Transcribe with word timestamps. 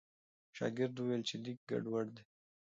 شاګرد 0.55 0.95
وویل 0.97 1.21
چې 1.29 1.35
لیک 1.43 1.59
ګډوډ 1.69 2.07
دی. 2.15 2.23